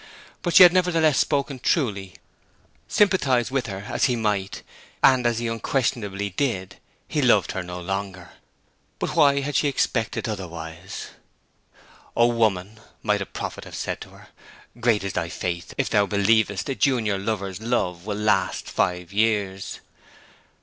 [0.41, 2.15] But she had nevertheless spoken truly.
[2.87, 4.63] Sympathize with her as he might,
[5.03, 6.77] and as he unquestionably did,
[7.07, 8.31] he loved her no longer.
[8.97, 11.09] But why had she expected otherwise?
[12.17, 14.29] 'O woman,' might a prophet have said to her,
[14.79, 19.81] 'great is thy faith if thou believest a junior lover's love will last five years!'